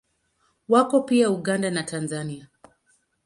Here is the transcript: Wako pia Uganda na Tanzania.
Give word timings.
Wako 0.67 1.01
pia 1.03 1.29
Uganda 1.31 1.69
na 1.71 1.83
Tanzania. 1.83 2.47